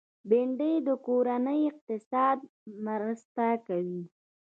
بېنډۍ 0.29 0.73
د 0.87 0.89
کورني 1.05 1.59
اقتصاد 1.71 2.37
مرسته 2.85 3.47
کوي 3.67 4.03